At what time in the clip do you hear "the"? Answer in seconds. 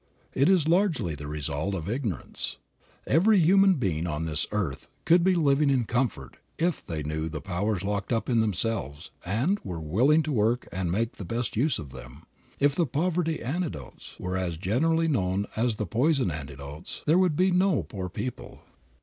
1.13-1.27, 7.29-7.39, 11.17-11.23, 12.73-12.87, 15.77-15.85